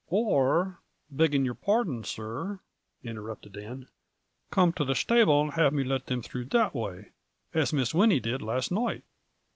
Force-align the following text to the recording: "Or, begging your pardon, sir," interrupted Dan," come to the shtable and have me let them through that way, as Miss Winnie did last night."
"Or, 0.09 0.79
begging 1.11 1.45
your 1.45 1.53
pardon, 1.53 2.03
sir," 2.03 2.59
interrupted 3.03 3.53
Dan," 3.53 3.87
come 4.49 4.73
to 4.73 4.83
the 4.83 4.93
shtable 4.95 5.43
and 5.43 5.53
have 5.53 5.73
me 5.73 5.83
let 5.83 6.07
them 6.07 6.23
through 6.23 6.45
that 6.45 6.73
way, 6.73 7.11
as 7.53 7.71
Miss 7.71 7.93
Winnie 7.93 8.19
did 8.19 8.41
last 8.41 8.71
night." 8.71 9.03